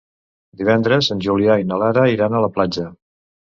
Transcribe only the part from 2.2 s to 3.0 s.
a la platja.